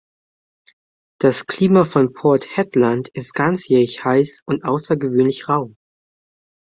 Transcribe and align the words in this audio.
Das 1.19 1.45
Klima 1.45 1.85
von 1.85 2.11
Port 2.13 2.57
Hedland 2.57 3.09
ist 3.09 3.35
ganzjährig 3.35 4.03
heiß 4.03 4.41
und 4.47 4.63
außergewöhnlich 4.63 5.47
rau. 5.47 5.75